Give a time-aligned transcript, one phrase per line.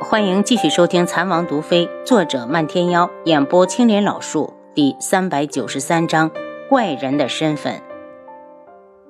[0.00, 6.30] 欢迎继续收听《残王毒妃》，作者漫天妖，演播青莲老树，第三百九十三章
[6.68, 7.80] 怪人的身份。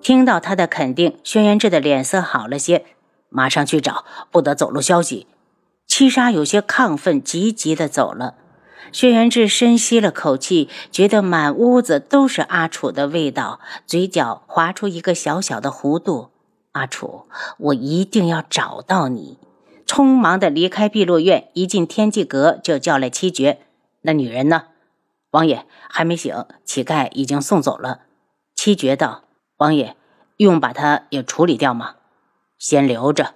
[0.02, 2.84] 听到他的肯定，轩辕志的脸色好了些，
[3.30, 5.26] 马上去找，不得走漏消息。
[5.86, 8.34] 七杀有些亢奋，急急的走了。
[8.92, 16.28] 轩辕志深吸了口气，觉得满屋子都是阿楚的味道，嘴角划出一个小小的弧度。
[16.72, 17.24] 阿楚，
[17.58, 19.38] 我一定要找到你！
[19.86, 23.60] 匆忙的离开碧落院，一进天际阁就叫来七绝。
[24.02, 24.64] 那女人呢？
[25.30, 28.00] 王爷还没醒，乞丐已经送走了。
[28.54, 29.24] 七绝道
[29.58, 29.96] ：“王爷，
[30.36, 31.96] 用把他也处理掉吗？
[32.58, 33.34] 先留着。”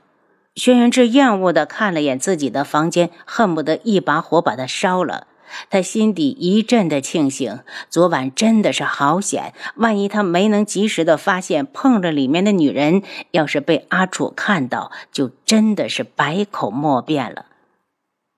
[0.55, 5.27] 轩辕志厌恶的看了眼自己的房间，恨不得一把火把它烧了。
[5.71, 9.55] 他心底一阵的庆幸，昨晚真的是好险。
[9.77, 17.47] 万一他没能及时的发现碰着里面的女人，要是被阿楚看到，就真的是百口莫辩了。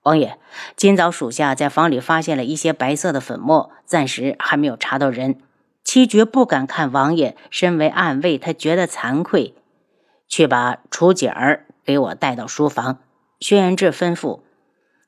[0.03, 0.39] 王爷，
[0.77, 5.41] 今早属下在房里发现了一些白色的粉末，暂时还没有查到人。
[5.85, 9.55] 七绝不敢看王爷，身为暗卫，他觉得惭愧。
[10.29, 12.99] 去把楚景儿给我带到书房。
[13.41, 14.41] 轩辕志吩咐。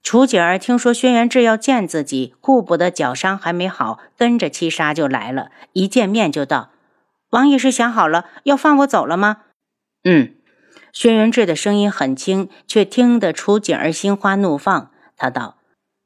[0.02, 5.50] 楚景儿听说轩辕志要见自己，顾不得脚伤还没好，跟着七杀就来了。
[5.72, 6.70] 一见面就道
[7.30, 9.42] ：“王爷是想好了要放我走了吗
[10.04, 10.34] ？”“嗯。”
[10.92, 14.90] 轩辕志的声音很轻，却听得楚景儿心花怒放。
[15.16, 15.56] 他道：“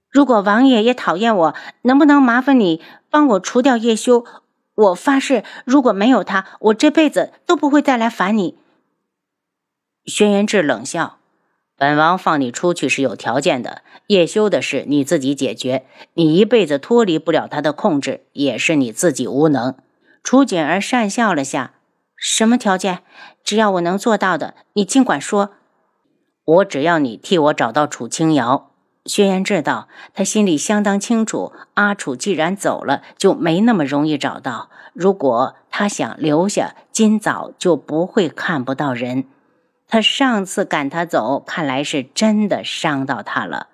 [0.08, 2.80] 如果王爷也讨厌我，能不能麻烦你
[3.10, 4.24] 帮我除掉叶修？
[4.74, 8.58] 我发誓，如果没有他，我这辈子都不会再来烦你。”
[10.06, 11.18] 轩辕志冷笑。
[11.78, 15.84] 本王放你出去是有条件的，叶修的事你自己解决。
[16.14, 19.76] 你一辈子脱离不了他的控制，也是你自己无能。
[20.22, 21.74] 楚锦儿讪笑了下，
[22.16, 23.00] 什么条件？
[23.44, 25.50] 只要我能做到的，你尽管说。
[26.46, 28.70] 我只要你替我找到楚清瑶。
[29.04, 34.70] 轩辕志道，他心里相当清楚，阿楚既然走了，就没那么容易找到。
[34.94, 39.26] 如果他想留下，今早就不会看不到人。
[39.88, 43.68] 他上次赶他走，看来是真的伤到他了。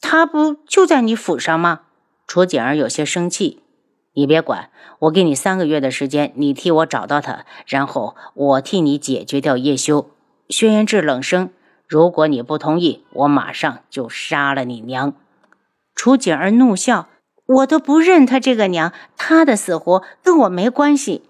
[0.00, 1.82] 他不就在你府上吗？
[2.26, 3.62] 楚景儿有些生气。
[4.14, 4.70] 你别管，
[5.00, 10.10] 我给你三个月的时间，你替我找到他，然后我替你解决掉叶修。
[10.48, 11.50] 轩辕志冷声
[11.86, 15.14] ：“如果你不同意，我马上就杀了你娘。”
[15.94, 17.08] 楚景儿怒笑
[17.46, 21.22] ：“我都不认他这个娘，他的死活跟我没关系。”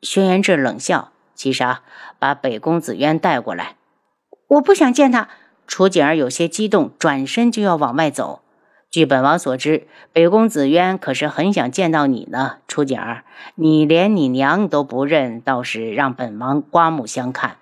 [0.00, 1.11] 轩辕志冷笑。
[1.42, 1.82] 七杀，
[2.20, 3.74] 把北宫子渊带过来。
[4.46, 5.28] 我不想见他。
[5.66, 8.42] 楚景儿有些激动，转身就要往外走。
[8.92, 12.58] 据本王所知，北宫子渊可是很想见到你呢。
[12.68, 13.24] 楚景儿，
[13.56, 17.56] 你连你娘都不认，倒是让本王刮目相看。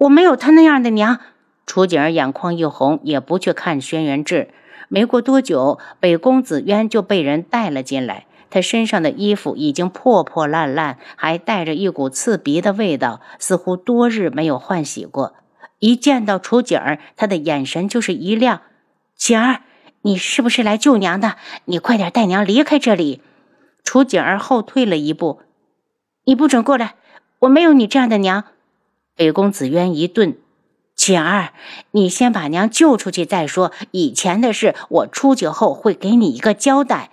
[0.00, 1.18] 我没有他那样的娘。
[1.64, 4.50] 楚景儿眼眶一红，也不去看轩辕志。
[4.88, 8.26] 没过多久，北宫子渊就被人带了进来。
[8.50, 15.34] 他身上的衣服已经破破烂烂，还带着一股刺鼻的味道，似乎多日没有换洗过。
[15.78, 18.62] 一见到楚景儿，他的眼神就是一亮
[19.14, 19.60] ：“景儿，
[20.02, 21.36] 你是不是来救娘的？
[21.66, 23.20] 你快点带娘离开这里！”
[23.84, 25.40] 楚景儿后退了一步
[26.24, 26.94] ：“你不准过来！
[27.40, 28.44] 我没有你这样的娘。”
[29.14, 30.38] 北宫子渊一顿
[30.96, 31.52] ：“景儿，
[31.90, 37.10] 你先把娘救出去再说，以前的事我出去后会给你一个交代。”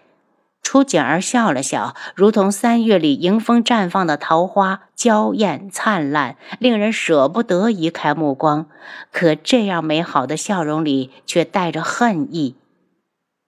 [0.73, 8.65] 楚景儿笑了笑，如同三月里迎风绽放的桃花，娇艳灿烂，令人舍不得移开目光。
[9.11, 12.55] 可这样美好的笑容里，却带着恨意。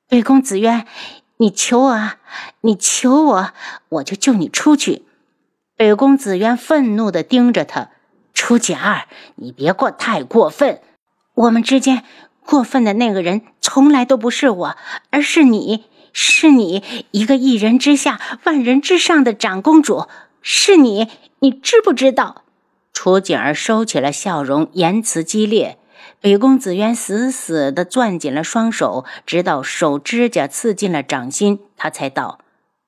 [0.07, 0.85] 北宫子渊，
[1.37, 2.17] 你求我啊！
[2.61, 3.49] 你求我，
[3.89, 5.01] 我就救你出去。
[5.75, 7.89] 北宫子渊愤怒地盯着他
[8.35, 10.79] ：“楚景儿，你别过太过分。
[11.33, 12.03] 我们之间
[12.45, 14.77] 过分的那个人，从来都不是我，
[15.09, 15.85] 而是你。”
[16.17, 16.81] 是你
[17.11, 20.07] 一个一人之下、万人之上的长公主，
[20.41, 21.09] 是你，
[21.39, 22.43] 你知不知道？
[22.93, 25.77] 楚景儿收起了笑容，言辞激烈。
[26.21, 32.39] 北宫子渊死死地攥紧了双手，直到手指甲刺进了掌心，他才道：“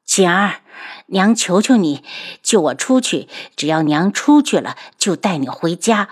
[0.07, 0.61] 景儿，
[1.07, 2.05] 娘求求你，
[2.41, 3.27] 救我出去。
[3.57, 6.11] 只要娘出去了，就带你回家。”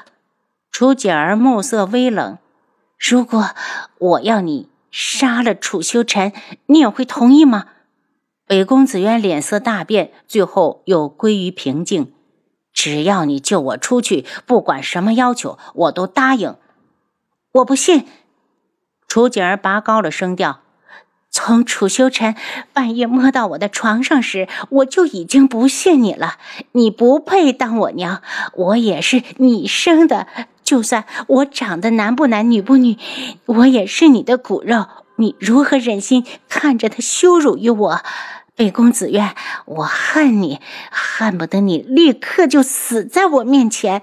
[0.69, 2.37] 楚景儿目色微冷
[2.99, 3.51] ：“如果
[3.99, 4.67] 我要你……”
[4.97, 6.31] 杀了楚修尘，
[6.67, 7.65] 你也会同意吗？
[8.47, 12.13] 北宫子渊脸色大变，最后又归于平静。
[12.71, 16.55] 只要你救我出去，不管什么要求，我都答应。
[17.51, 18.07] 我不信。
[19.09, 20.61] 楚景儿拔高了声调
[21.29, 22.33] ：“从楚修尘
[22.71, 26.37] 半夜摸到我的床上时，我就已经不信你了。
[26.71, 28.21] 你不配当我娘，
[28.53, 30.27] 我也是你生的，
[30.65, 32.97] 就算我长得男不男女不女，
[33.45, 38.01] 我也是你的骨肉，你如何忍心看着他羞辱于我？
[38.55, 39.35] 北宫子渊，
[39.65, 40.59] 我恨你，
[40.89, 44.01] 恨不得你立刻就死在我面前。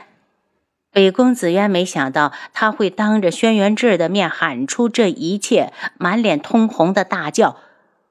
[0.93, 7.57] 北宫子渊没想到他会当着轩辕志的面喊出这一切，满脸通红的大叫：“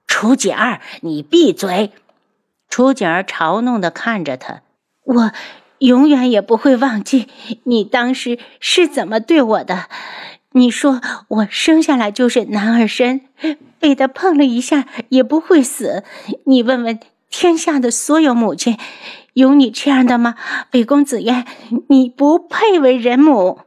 [0.07, 1.91] 楚景儿，你闭嘴！”
[2.67, 4.61] 楚景儿嘲弄的看着他
[5.05, 5.31] ：“我
[5.81, 7.27] 永远也不会忘记
[7.65, 9.89] 你当时是怎么对我的。
[10.53, 13.21] 你说我生下来就是男儿身，
[13.79, 16.03] 被他碰了一下也不会死。
[16.45, 16.99] 你问问
[17.29, 18.77] 天下的所有母亲。”
[19.33, 20.35] 有你这样的吗，
[20.69, 21.47] 北宫子渊？
[21.87, 23.61] 你不配为人母，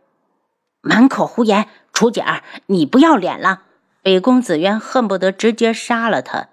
[0.82, 1.66] 满口胡言！
[1.94, 3.62] 楚姐儿，你不要脸了！
[4.02, 6.48] 北宫子渊恨不得直接杀了他。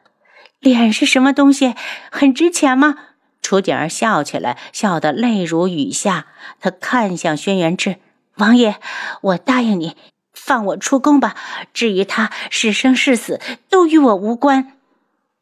[0.62, 1.76] 脸是什么东西？
[2.10, 2.96] 很值钱吗？
[3.42, 6.28] 楚景儿笑起来，笑得泪如雨下。
[6.60, 7.98] 她看向轩辕志
[8.36, 8.78] 王爷
[9.22, 9.96] ：“我答应你，
[10.34, 11.36] 放我出宫吧。
[11.74, 13.40] 至于他是生是死，
[13.70, 14.74] 都与我无关。”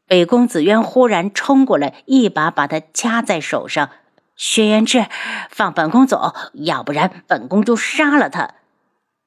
[0.08, 3.92] 北宫子渊忽然冲过来，一把把他掐在手上。
[4.36, 5.06] 轩辕志，
[5.52, 8.56] 放本宫走，要不然本宫就杀了他。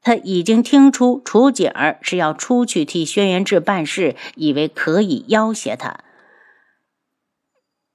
[0.03, 5.99] 他已经听出楚景儿是要出去替轩辕志办事，以为可以要挟他。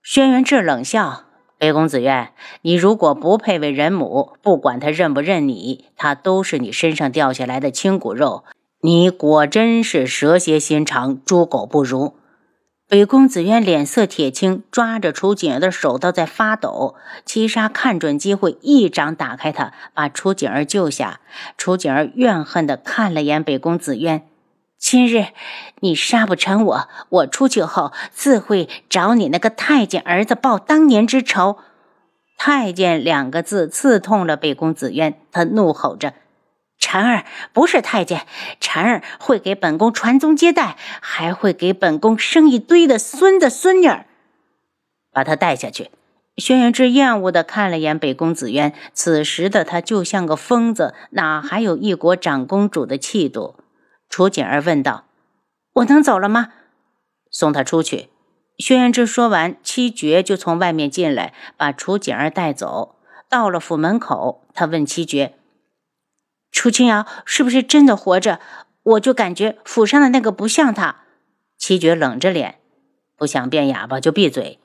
[0.09, 1.25] 轩辕志冷笑
[1.59, 2.31] ：“北宫子渊，
[2.61, 8.45] 你如果不配为人母，不管他认不认你，他都是你身上掉下来的亲骨肉。
[8.79, 12.13] 你果真是蛇蝎心肠，猪狗不如。”
[12.87, 16.95] 北宫子渊脸色铁青，抓着楚景儿的手都在发抖。
[17.25, 21.19] 七杀看准机会，一掌打开他，把楚景儿救下。
[21.57, 24.25] 楚景儿怨恨地看了眼北宫子渊
[24.79, 25.27] ：“今日
[25.79, 31.57] 你杀不成我，我出去后自会找你那个太监儿子报当年之仇。”
[32.37, 36.13] 太监两个字刺痛了北宫子渊，他怒吼着。
[36.79, 38.27] 婵儿不是太监，
[38.61, 44.05] 婵儿会给本宫传宗接代，还会给本宫生一堆的孙子孙女儿。
[45.11, 45.89] 把他带下去。
[46.37, 53.55] 轩辕志厌恶地看了眼北宫紫渊，此时的他就像个疯子，哪还有一国长公主的气度？
[54.09, 55.05] 楚锦儿问道
[55.73, 56.53] ：“我能走了吗？”
[57.29, 58.09] 送他出去。
[58.57, 62.95] 轩辕志说完，七绝就从外面进来，把楚锦儿带走。
[63.29, 65.35] 到了府门口，他问七绝。
[66.51, 68.39] 楚清瑶是不是真的活着？
[68.83, 71.03] 我就感觉府上的那个不像他。
[71.57, 72.59] 七绝冷着脸，
[73.17, 74.59] 不想变哑巴就闭嘴。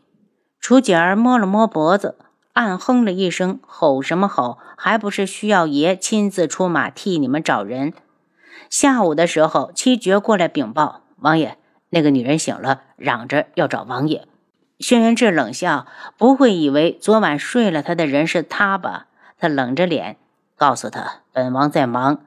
[0.61, 2.17] 楚锦儿摸了摸脖子，
[2.53, 4.59] 暗哼了一声：“吼什么吼？
[4.77, 7.93] 还不是需要爷亲自出马替你们找人。”
[8.71, 11.57] 下午的时候，七绝过来禀报王爷，
[11.91, 14.27] 那个女人醒了，嚷着要找王爷。
[14.79, 15.87] 轩辕志冷笑
[16.19, 19.07] ：“不会以为昨晚睡了他的人是他吧？”
[19.39, 20.17] 他冷着脸。
[20.57, 22.21] 告诉他，本王在忙。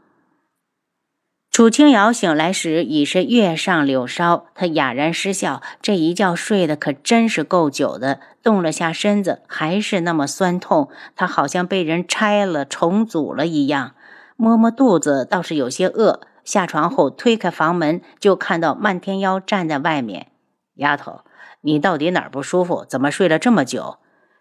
[1.51, 8.19] 楚清瑶醒来时已是月上柳梢，她哑然失笑，这一觉睡得可真是够久的。
[8.43, 13.95] 动了下身子，还是那么酸痛，她好像被人拆了重组了一样。
[14.35, 16.21] 摸摸肚子，倒是有些饿。
[16.43, 20.27] 下床后推开房门，就看到漫天妖站在外面。
[20.75, 21.21] 丫头，
[21.61, 22.85] 你到底哪儿不舒服？
[22.87, 23.97] 怎么睡了这么久？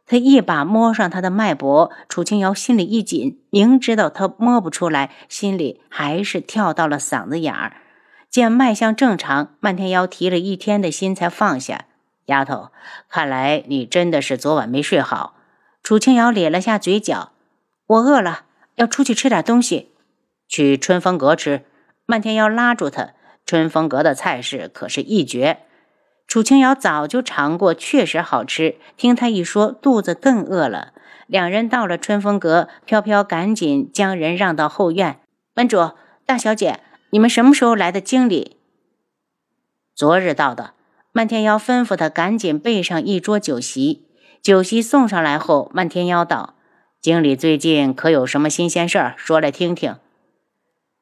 [0.06, 7.79] 他一把摸上他的脉搏，楚清瑶心里一紧，明知道他摸不出来，心里还是跳到了嗓子眼儿。
[8.29, 11.86] 见脉象正常，漫天妖提了一天的心才放下。
[12.27, 12.69] 丫头，
[13.08, 15.36] 看来你真的是昨晚没睡好。
[15.82, 17.31] 楚清瑶咧了下嘴角，
[17.86, 18.43] 我饿了，
[18.76, 19.93] 要出去吃点东西。
[20.48, 21.64] 去春风阁吃。
[22.06, 23.14] 漫天妖拉住他，
[23.46, 25.60] 春风阁的菜式可是一绝。
[26.26, 28.76] 楚清瑶早就尝过，确实好吃。
[28.96, 30.93] 听他一说，肚子更饿了。
[31.26, 35.20] 两人到了春风阁，飘飘赶紧将人让到后院。
[35.54, 35.93] 门主，
[36.26, 38.00] 大小姐，你们什么时候来的？
[38.00, 38.56] 经理
[39.94, 40.74] 昨日到的。
[41.12, 44.06] 漫天妖吩咐他赶紧备上一桌酒席。
[44.43, 46.56] 酒席送上来后，漫天妖道
[47.05, 49.15] ：“经理最近可有什么新鲜事儿？
[49.19, 49.96] 说来听听。”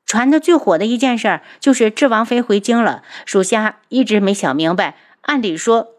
[0.05, 4.97] 传的最火的一件事儿就是智王妃回京了，属下一直没想明白。
[5.21, 5.91] 按理说，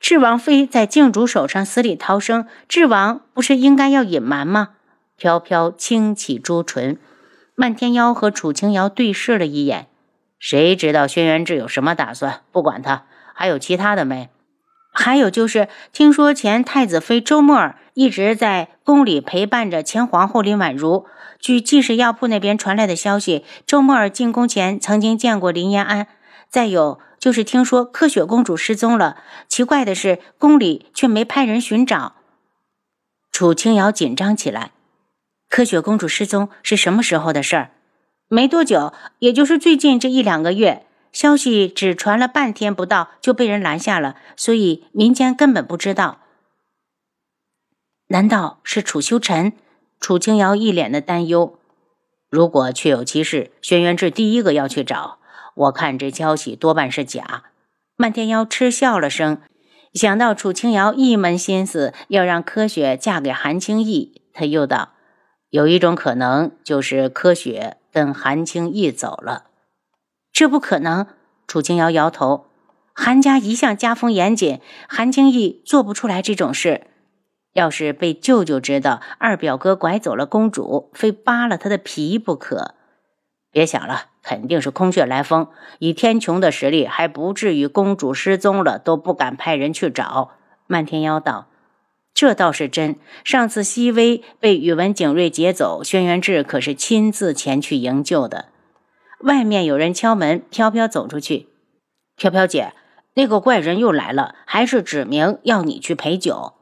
[0.00, 4.70] 智王妃在靖主手上死里逃生，智王不是应该要隐瞒吗？
[5.16, 6.98] 飘飘轻启朱唇，
[7.54, 9.86] 漫天妖和楚清瑶对视了一眼。
[10.40, 12.40] 谁知道轩辕志有什么打算？
[12.50, 14.30] 不管他，还有其他的没？
[14.94, 21.04] 还有就是，听说前太子妃周沫儿一直在宫里陪伴着前皇后林婉如。
[21.38, 26.06] 据济世药铺那边传来的消息，周沫儿进宫前曾经见过林延安。
[26.48, 27.00] 再有。
[27.20, 29.16] 就是听说柯雪公主失踪了，
[29.48, 32.16] 奇怪的是宫里却没派人寻找。
[33.32, 34.72] 楚清瑶紧张起来，
[35.48, 37.70] 科学公主失踪是什么时候的事儿？
[38.28, 40.84] 没多久，也就是最近这一两个月。
[41.14, 46.18] 消息只传了半天不到，就被人拦下了，所以民间根本不知道。
[48.08, 49.52] 难道是楚修尘？
[50.00, 51.56] 楚清瑶一脸的担忧。
[52.28, 55.18] 如果确有其事，轩辕志第一个要去找。
[55.54, 57.44] 我看这消息多半是假。
[57.96, 59.40] 漫天妖嗤笑了声，
[59.92, 64.94] 想到楚清瑶一门心思要让柯雪嫁给韩青义，他又道
[65.50, 69.44] ：“有一种可能，就是柯雪跟韩青义走了。”
[70.34, 71.06] 这不可能，
[71.46, 72.46] 楚清瑶摇头。
[72.92, 76.88] 韩家一向家风严谨，韩青义做不出来这种事。
[77.52, 82.74] 要是被舅舅知道二表哥拐走了公主，非扒了他的皮不可。
[83.52, 85.46] 别想了，肯定是空穴来风。
[85.78, 90.32] 以天穹的实力，还不至于公主失踪了都不敢派人去找。
[90.66, 91.46] 漫天妖道
[92.12, 92.96] ：“这倒是真。
[93.22, 98.46] 上次熹微被宇文景睿劫走，轩辕志可是亲自前去营救的。”
[99.24, 101.48] 外面有人敲门，飘飘走出去。
[102.14, 102.74] 飘飘姐，
[103.14, 106.52] 那个怪人又来了，还是指明要你去陪酒。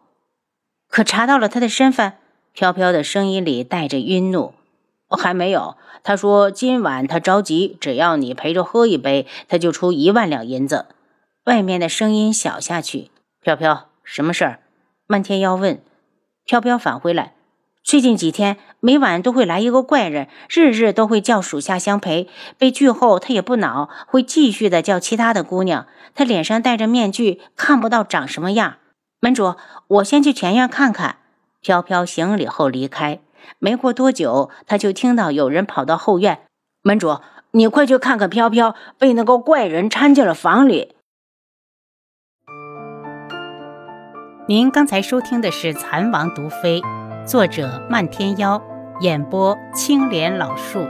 [0.88, 2.12] 可查到了他的身份？
[2.52, 4.54] 飘飘的声音里带着愠怒。
[5.08, 5.76] 还没有。
[6.04, 10.86] 他说今晚他着急，只要你陪着喝一杯，他就出一万两银子。
[11.44, 13.10] 外面的声音小下去。
[13.40, 14.60] 飘飘，什么事儿？
[15.08, 15.82] 漫天妖问。
[16.44, 17.34] 飘飘返回来。
[17.92, 22.26] 最近几天，每晚都会来一个怪人，日日都会叫属下相陪。
[22.56, 25.86] 被拒后，他也不恼，会继续的叫其他的姑娘。
[26.14, 28.76] 他脸上戴着面具，看不到长什么样。
[29.20, 29.56] 门主，
[29.88, 31.16] 我先去前院看看。
[31.60, 33.20] 飘飘行礼后离开。
[33.58, 36.46] 没过多久，他就听到有人跑到后院
[36.80, 37.18] ：“门主，
[37.50, 40.94] 你快去看看飘飘，被那个怪人搀进了房里。”
[44.48, 46.80] 您刚才收听的是《蚕王毒妃》。
[47.24, 48.60] 作者：漫天妖，
[49.00, 50.84] 演播：青莲老树。